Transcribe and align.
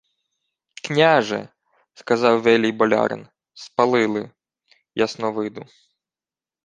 —Княже,— 0.83 1.49
сказав 1.93 2.41
велій 2.41 2.71
болярин,— 2.71 3.27
спалили... 3.53 4.31
Ясновиду. 4.95 5.65